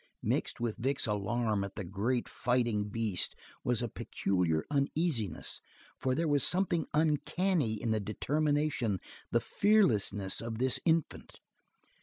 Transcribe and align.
Mixed 0.23 0.59
with 0.59 0.77
Vic's 0.77 1.05
alarm 1.05 1.63
at 1.63 1.75
the 1.75 1.83
great 1.83 2.27
fighting 2.27 2.85
beast 2.85 3.35
was 3.63 3.83
a 3.83 3.87
peculiar 3.87 4.65
uneasiness, 4.71 5.61
for 5.99 6.15
there 6.15 6.27
was 6.27 6.43
something 6.43 6.87
uncanny 6.91 7.79
in 7.79 7.91
the 7.91 7.99
determination, 7.99 8.99
the 9.29 9.39
fearlessness 9.39 10.41
of 10.41 10.57
this 10.57 10.79
infant. 10.85 11.39